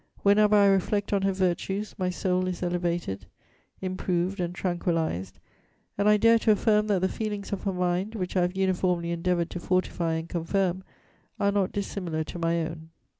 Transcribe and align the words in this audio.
Whenever 0.23 0.55
I 0.55 0.65
reflect 0.65 1.13
on 1.13 1.21
her 1.21 1.31
virtues, 1.31 1.93
my 1.99 2.09
soul 2.09 2.47
is 2.47 2.63
elevated, 2.63 3.27
improved 3.83 4.39
and 4.39 4.51
tranquillized, 4.55 5.33
and 5.95 6.09
I 6.09 6.17
dare 6.17 6.39
to 6.39 6.49
affirm 6.49 6.87
that 6.87 7.01
the 7.01 7.07
feelings 7.07 7.53
of 7.53 7.65
her 7.65 7.71
mind, 7.71 8.15
which 8.15 8.35
I 8.35 8.41
have 8.41 8.57
uniformly 8.57 9.11
endeavoured 9.11 9.51
to 9.51 9.59
fortify 9.59 10.13
and 10.13 10.27
confirm, 10.27 10.83
are 11.39 11.51
not 11.51 11.71
dissimilar 11.71 12.23
to 12.23 12.39
my 12.39 12.61
own." 12.65 12.89